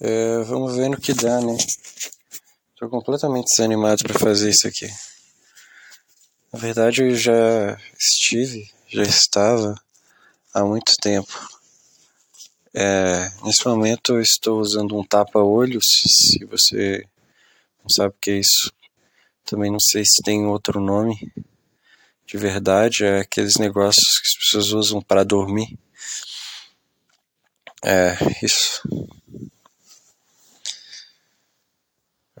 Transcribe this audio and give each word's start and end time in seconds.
É, 0.00 0.42
vamos 0.44 0.76
ver 0.76 0.88
no 0.88 1.00
que 1.00 1.14
dá, 1.14 1.40
né? 1.40 1.56
Tô 2.76 2.88
completamente 2.88 3.46
desanimado 3.46 4.02
para 4.02 4.18
fazer 4.18 4.50
isso 4.50 4.66
aqui. 4.66 4.88
Na 6.52 6.58
verdade, 6.58 7.02
eu 7.02 7.14
já 7.14 7.78
estive, 7.98 8.68
já 8.88 9.02
estava 9.02 9.74
há 10.52 10.64
muito 10.64 10.92
tempo. 11.00 11.32
É, 12.74 13.30
nesse 13.44 13.66
momento, 13.66 14.14
eu 14.14 14.20
estou 14.20 14.60
usando 14.60 14.98
um 14.98 15.04
tapa-olhos. 15.04 15.84
Se 16.06 16.44
você 16.46 17.06
não 17.82 17.88
sabe 17.88 18.14
o 18.14 18.18
que 18.20 18.30
é 18.30 18.38
isso, 18.38 18.72
também 19.44 19.70
não 19.70 19.80
sei 19.80 20.04
se 20.04 20.22
tem 20.22 20.44
outro 20.46 20.80
nome 20.80 21.14
de 22.26 22.36
verdade. 22.36 23.04
É 23.04 23.20
aqueles 23.20 23.56
negócios 23.56 24.18
que 24.18 24.26
as 24.26 24.44
pessoas 24.44 24.72
usam 24.72 25.02
para 25.02 25.24
dormir. 25.24 25.78
É, 27.84 28.16
isso. 28.42 28.82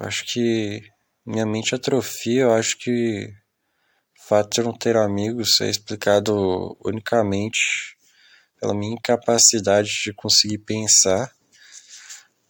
Acho 0.02 0.24
que 0.24 0.82
minha 1.24 1.46
mente 1.46 1.76
atrofia, 1.76 2.42
eu 2.42 2.52
acho 2.52 2.76
que 2.76 3.32
o 4.18 4.28
fato 4.28 4.50
de 4.50 4.60
eu 4.60 4.64
não 4.64 4.76
ter 4.76 4.96
amigos 4.96 5.60
é 5.60 5.70
explicado 5.70 6.76
unicamente 6.84 7.96
pela 8.58 8.74
minha 8.74 8.94
incapacidade 8.94 9.88
de 10.02 10.12
conseguir 10.12 10.58
pensar, 10.58 11.30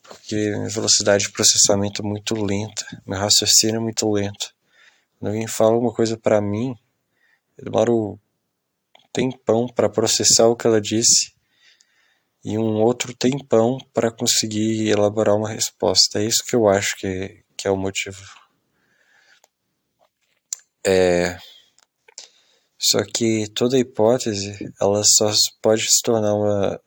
porque 0.02 0.34
minha 0.34 0.70
velocidade 0.70 1.24
de 1.24 1.32
processamento 1.32 2.00
é 2.00 2.08
muito 2.08 2.34
lenta, 2.42 2.86
meu 3.06 3.18
raciocínio 3.18 3.76
é 3.76 3.80
muito 3.80 4.10
lento. 4.10 4.54
Quando 5.18 5.32
alguém 5.32 5.46
fala 5.46 5.76
uma 5.76 5.92
coisa 5.92 6.16
para 6.16 6.40
mim, 6.40 6.74
eu 7.58 7.66
demoro 7.66 8.18
tempão 9.12 9.66
para 9.66 9.90
processar 9.90 10.46
o 10.46 10.56
que 10.56 10.66
ela 10.66 10.80
disse 10.80 11.34
e 12.44 12.58
um 12.58 12.80
outro 12.80 13.14
tempão 13.14 13.78
para 13.92 14.10
conseguir 14.10 14.88
elaborar 14.88 15.36
uma 15.36 15.48
resposta. 15.48 16.18
É 16.18 16.24
isso 16.24 16.44
que 16.44 16.56
eu 16.56 16.68
acho 16.68 16.96
que, 16.96 17.41
que 17.62 17.68
é 17.68 17.70
o 17.70 17.76
motivo. 17.76 18.20
É... 20.84 21.38
Só 22.76 22.98
que 23.04 23.48
toda 23.54 23.78
hipótese 23.78 24.68
ela 24.80 25.04
só 25.04 25.32
pode 25.62 25.84
se 25.84 26.02
tornar 26.02 26.34
uma 26.34 26.80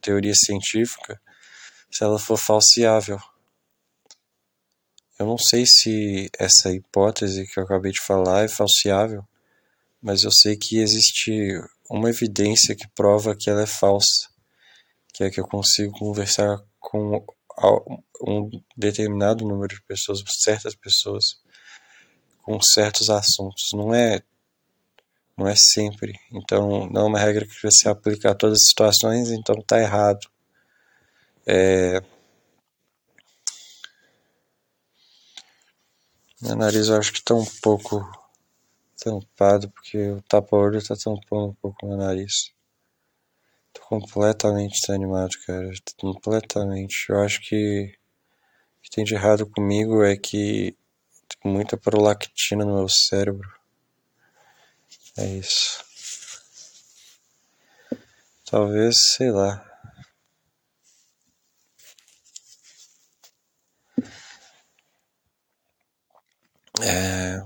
teoria 0.00 0.34
científica 0.34 1.22
se 1.88 2.02
ela 2.02 2.18
for 2.18 2.36
falseável. 2.36 3.20
Eu 5.16 5.26
não 5.26 5.38
sei 5.38 5.64
se 5.64 6.28
essa 6.36 6.72
hipótese 6.72 7.46
que 7.46 7.60
eu 7.60 7.62
acabei 7.62 7.92
de 7.92 8.02
falar 8.02 8.42
é 8.42 8.48
falseável, 8.48 9.24
mas 10.00 10.24
eu 10.24 10.32
sei 10.32 10.56
que 10.56 10.80
existe 10.80 11.30
uma 11.88 12.10
evidência 12.10 12.74
que 12.74 12.88
prova 12.88 13.36
que 13.36 13.48
ela 13.48 13.62
é 13.62 13.66
falsa 13.66 14.32
que 15.12 15.22
é 15.22 15.30
que 15.30 15.38
eu 15.38 15.46
consigo 15.46 15.92
conversar 15.92 16.58
com 16.80 17.24
um 18.26 18.50
determinado 18.76 19.44
número 19.44 19.74
de 19.74 19.82
pessoas, 19.82 20.22
certas 20.42 20.74
pessoas, 20.74 21.36
com 22.42 22.60
certos 22.60 23.10
assuntos. 23.10 23.70
Não 23.74 23.94
é 23.94 24.22
não 25.36 25.48
é 25.48 25.54
sempre. 25.56 26.18
Então, 26.32 26.88
não 26.90 27.02
é 27.02 27.04
uma 27.04 27.18
regra 27.18 27.46
que 27.46 27.62
você 27.62 27.88
aplica 27.88 28.30
a 28.30 28.34
todas 28.34 28.58
as 28.58 28.68
situações, 28.68 29.30
então 29.30 29.56
tá 29.62 29.78
errado. 29.80 30.28
É... 31.46 32.00
Meu 36.40 36.56
nariz 36.56 36.88
eu 36.88 36.98
acho 36.98 37.12
que 37.12 37.22
tá 37.22 37.34
um 37.34 37.46
pouco 37.62 38.04
tampado, 39.02 39.70
porque 39.70 40.10
o 40.10 40.22
tapa-olho 40.22 40.84
tá 40.84 40.94
tampando 40.96 41.50
um 41.50 41.54
pouco 41.54 41.86
meu 41.86 41.96
nariz. 41.96 42.52
Completamente 43.92 44.80
desanimado, 44.80 45.36
cara. 45.46 45.68
Completamente. 45.98 47.10
Eu 47.10 47.20
acho 47.20 47.42
que 47.42 47.94
o 48.78 48.80
que 48.80 48.90
tem 48.90 49.04
de 49.04 49.14
errado 49.14 49.46
comigo 49.46 50.02
é 50.02 50.16
que 50.16 50.74
tem 51.28 51.52
muita 51.52 51.76
prolactina 51.76 52.64
no 52.64 52.76
meu 52.76 52.88
cérebro. 52.88 53.46
É 55.18 55.26
isso. 55.26 55.84
Talvez, 58.50 58.96
sei 59.14 59.30
lá. 59.30 59.62
É... 66.80 67.42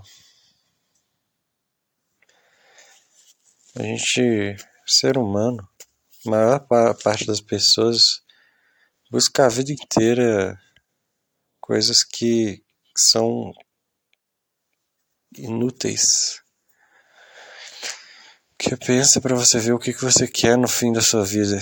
A 3.74 3.82
gente, 3.82 4.56
ser 4.86 5.18
humano, 5.18 5.68
a 6.26 6.30
maior 6.30 6.96
parte 7.02 7.26
das 7.26 7.40
pessoas 7.40 7.98
busca 9.10 9.46
a 9.46 9.48
vida 9.48 9.72
inteira 9.72 10.60
coisas 11.60 12.02
que 12.02 12.62
são 12.96 13.52
inúteis. 15.36 16.42
Que 18.58 18.76
pensa 18.76 19.20
para 19.20 19.34
você 19.34 19.58
ver 19.58 19.72
o 19.72 19.78
que, 19.78 19.92
que 19.92 20.02
você 20.02 20.26
quer 20.26 20.56
no 20.56 20.66
fim 20.66 20.92
da 20.92 21.02
sua 21.02 21.24
vida. 21.24 21.60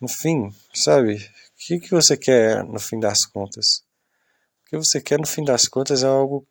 No 0.00 0.08
fim, 0.08 0.54
sabe? 0.74 1.16
O 1.16 1.66
que, 1.66 1.80
que 1.80 1.90
você 1.90 2.16
quer 2.16 2.62
no 2.64 2.78
fim 2.78 3.00
das 3.00 3.24
contas? 3.24 3.82
O 4.60 4.70
que 4.70 4.76
você 4.76 5.00
quer 5.00 5.18
no 5.18 5.26
fim 5.26 5.42
das 5.42 5.66
contas 5.66 6.02
é 6.02 6.06
algo 6.06 6.46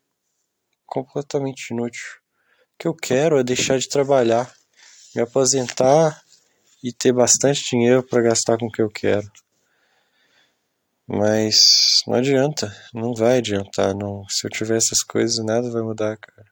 completamente 0.86 1.72
inútil. 1.72 2.08
O 2.74 2.78
que 2.80 2.88
eu 2.88 2.96
quero 2.96 3.38
é 3.38 3.44
deixar 3.44 3.78
de 3.78 3.88
trabalhar, 3.88 4.52
me 5.16 5.22
aposentar 5.22 6.24
e 6.84 6.92
ter 6.92 7.14
bastante 7.14 7.64
dinheiro 7.70 8.04
para 8.04 8.22
gastar 8.22 8.58
com 8.58 8.66
o 8.66 8.72
que 8.72 8.82
eu 8.82 8.90
quero. 8.90 9.32
Mas 11.08 12.02
não 12.06 12.16
adianta, 12.16 12.76
não 12.94 13.14
vai 13.14 13.38
adiantar. 13.38 13.96
Não. 13.96 14.28
Se 14.30 14.46
eu 14.46 14.52
tiver 14.52 14.78
essas 14.78 15.02
coisas, 15.02 15.44
nada 15.44 15.72
vai 15.72 15.82
mudar, 15.82 16.18
cara. 16.18 16.48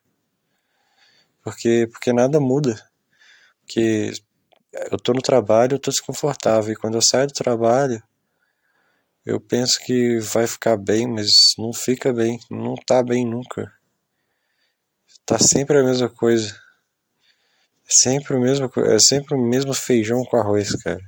Porque, 1.43 1.87
porque 1.91 2.13
nada 2.13 2.39
muda. 2.39 2.81
Porque 3.61 4.11
eu 4.91 4.97
tô 4.97 5.13
no 5.13 5.21
trabalho, 5.21 5.75
eu 5.75 5.79
tô 5.79 5.91
desconfortável. 5.91 6.73
E 6.73 6.75
quando 6.75 6.95
eu 6.95 7.01
saio 7.01 7.27
do 7.27 7.33
trabalho, 7.33 8.01
eu 9.25 9.39
penso 9.39 9.79
que 9.85 10.19
vai 10.19 10.47
ficar 10.47 10.77
bem, 10.77 11.07
mas 11.07 11.55
não 11.57 11.73
fica 11.73 12.13
bem. 12.13 12.39
Não 12.49 12.75
tá 12.75 13.03
bem 13.03 13.25
nunca. 13.25 13.71
Tá 15.25 15.37
sempre 15.39 15.77
a 15.77 15.83
mesma 15.83 16.09
coisa. 16.09 16.55
Sempre 17.93 18.35
o 18.35 18.39
mesmo, 18.39 18.71
é 18.85 18.97
sempre 18.99 19.35
o 19.35 19.37
mesmo 19.37 19.73
feijão 19.73 20.23
com 20.23 20.37
arroz, 20.37 20.71
cara. 20.81 21.01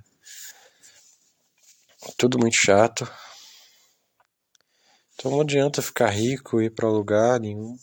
Tudo 2.18 2.38
muito 2.38 2.58
chato. 2.58 3.10
Então 5.16 5.32
não 5.32 5.42
adianta 5.42 5.82
ficar 5.82 6.10
rico 6.10 6.62
e 6.62 6.66
ir 6.66 6.70
para 6.72 6.90
lugar 6.90 7.40
nenhum. 7.40 7.78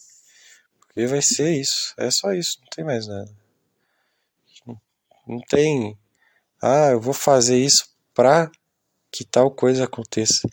Porque 0.80 1.06
vai 1.06 1.22
ser 1.22 1.58
isso. 1.58 1.94
É 1.96 2.10
só 2.10 2.32
isso, 2.34 2.58
não 2.60 2.68
tem 2.68 2.84
mais 2.84 3.06
nada. 3.06 3.30
Não 5.26 5.40
tem. 5.48 5.96
Ah, 6.60 6.90
eu 6.90 7.00
vou 7.00 7.14
fazer 7.14 7.56
isso 7.56 7.88
pra 8.12 8.50
que 9.10 9.24
tal 9.24 9.50
coisa 9.50 9.84
aconteça. 9.84 10.46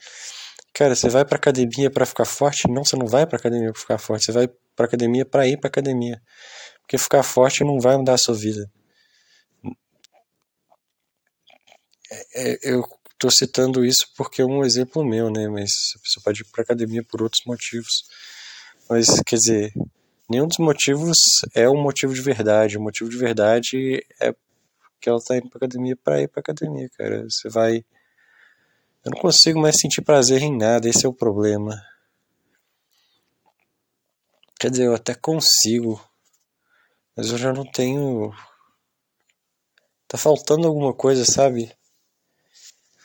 Cara, 0.72 0.94
você 0.94 1.10
vai 1.10 1.24
pra 1.24 1.36
academia 1.36 1.90
para 1.90 2.06
ficar 2.06 2.24
forte? 2.24 2.66
Não, 2.68 2.84
você 2.84 2.96
não 2.96 3.06
vai 3.06 3.26
pra 3.26 3.36
academia 3.36 3.72
pra 3.72 3.80
ficar 3.80 3.98
forte. 3.98 4.24
Você 4.24 4.32
vai 4.32 4.48
pra 4.74 4.86
academia 4.86 5.26
pra 5.26 5.46
ir 5.46 5.58
pra 5.58 5.68
academia. 5.68 6.22
Porque 6.88 6.96
ficar 6.96 7.22
forte 7.22 7.62
não 7.62 7.78
vai 7.78 7.98
mudar 7.98 8.14
a 8.14 8.18
sua 8.18 8.34
vida. 8.34 8.66
É, 12.10 12.52
é 12.52 12.58
eu 12.62 12.82
estou 13.12 13.30
citando 13.30 13.84
isso 13.84 14.06
porque 14.16 14.40
é 14.40 14.44
um 14.46 14.64
exemplo 14.64 15.04
meu, 15.04 15.30
né? 15.30 15.48
Mas 15.48 15.70
a 15.94 15.98
pessoa 15.98 16.24
pode 16.24 16.40
ir 16.40 16.46
para 16.46 16.62
academia 16.62 17.04
por 17.04 17.20
outros 17.20 17.42
motivos. 17.44 18.04
Mas, 18.88 19.20
quer 19.26 19.36
dizer, 19.36 19.74
nenhum 20.30 20.48
dos 20.48 20.56
motivos 20.56 21.18
é 21.54 21.68
um 21.68 21.76
motivo 21.76 22.14
de 22.14 22.22
verdade. 22.22 22.78
O 22.78 22.80
motivo 22.80 23.10
de 23.10 23.18
verdade 23.18 24.02
é 24.18 24.34
que 24.98 25.10
ela 25.10 25.18
está 25.18 25.36
indo 25.36 25.50
para 25.50 25.58
academia 25.58 25.94
para 25.94 26.22
ir 26.22 26.28
para 26.28 26.40
academia, 26.40 26.88
cara. 26.96 27.24
Você 27.24 27.50
vai. 27.50 27.84
Eu 29.04 29.10
não 29.10 29.20
consigo 29.20 29.60
mais 29.60 29.76
sentir 29.78 30.00
prazer 30.00 30.40
em 30.40 30.56
nada, 30.56 30.88
esse 30.88 31.04
é 31.04 31.08
o 31.08 31.12
problema. 31.12 31.78
Quer 34.58 34.70
dizer, 34.70 34.86
eu 34.86 34.94
até 34.94 35.14
consigo, 35.14 36.02
mas 37.18 37.32
eu 37.32 37.36
já 37.36 37.52
não 37.52 37.64
tenho. 37.64 38.32
Tá 40.06 40.16
faltando 40.16 40.68
alguma 40.68 40.94
coisa, 40.94 41.24
sabe? 41.24 41.68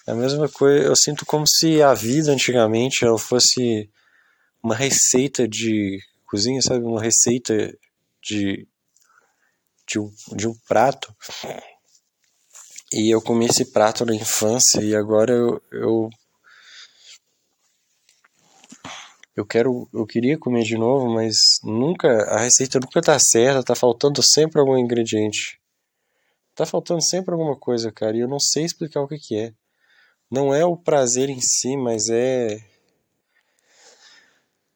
É 0.05 0.11
a 0.11 0.15
mesma 0.15 0.47
coisa, 0.47 0.85
eu 0.85 0.95
sinto 0.95 1.25
como 1.25 1.47
se 1.47 1.81
a 1.81 1.95
vida 1.95 2.31
antigamente 2.31 3.03
ela 3.03 3.17
fosse 3.17 3.89
uma 4.61 4.75
receita 4.75 5.47
de 5.47 5.99
cozinha, 6.27 6.61
sabe? 6.61 6.85
Uma 6.85 7.01
receita 7.01 7.75
de, 8.21 8.67
de, 9.87 9.99
um, 9.99 10.13
de 10.35 10.47
um 10.47 10.53
prato. 10.67 11.11
E 12.93 13.09
eu 13.11 13.19
comi 13.19 13.47
esse 13.47 13.71
prato 13.71 14.05
na 14.05 14.13
infância 14.13 14.79
e 14.79 14.95
agora 14.95 15.33
eu, 15.33 15.61
eu 15.71 16.09
eu 19.35 19.43
quero, 19.43 19.89
eu 19.91 20.05
queria 20.05 20.37
comer 20.37 20.63
de 20.63 20.77
novo, 20.77 21.11
mas 21.11 21.35
nunca, 21.63 22.09
a 22.29 22.39
receita 22.39 22.79
nunca 22.79 23.01
tá 23.01 23.17
certa, 23.19 23.63
tá 23.63 23.75
faltando 23.75 24.21
sempre 24.23 24.59
algum 24.59 24.77
ingrediente. 24.77 25.59
Tá 26.55 26.65
faltando 26.65 27.01
sempre 27.01 27.33
alguma 27.33 27.55
coisa, 27.55 27.91
cara, 27.91 28.15
e 28.15 28.19
eu 28.19 28.27
não 28.27 28.39
sei 28.39 28.63
explicar 28.65 29.01
o 29.01 29.07
que 29.07 29.17
que 29.17 29.35
é. 29.37 29.53
não 30.29 30.53
é 30.53 30.65
o 30.65 30.77
prazer 30.77 31.29
em 31.29 31.41
si, 31.41 31.77
mas 31.77 32.09
é 32.09 32.63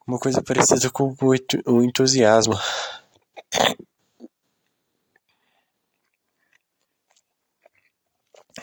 uma 0.08 0.18
coisa 0.18 0.42
parecida 0.42 0.90
com 0.90 1.14
o 1.68 1.84
entusiasmo. 1.84 2.56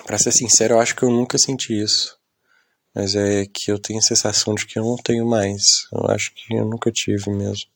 Para 0.07 0.19
ser 0.19 0.33
sincero, 0.33 0.75
eu 0.75 0.81
acho 0.81 0.97
que 0.97 1.03
eu 1.03 1.11
nunca 1.11 1.39
senti 1.39 1.81
isso. 1.81 2.19
Mas 2.95 3.15
é 3.15 3.47
que 3.47 3.71
eu 3.71 3.79
tenho 3.79 3.99
a 3.99 4.03
sensação 4.03 4.55
de 4.55 4.67
que 4.67 4.79
eu 4.79 4.85
não 4.85 4.97
tenho 4.97 5.27
mais. 5.27 5.63
Eu 5.93 6.07
acho 6.11 6.33
que 6.35 6.55
eu 6.55 6.65
nunca 6.65 6.91
tive 6.93 7.31
mesmo. 7.31 7.74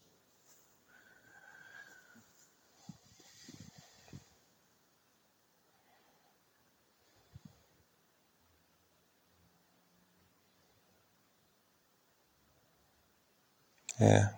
É. 14.01 14.31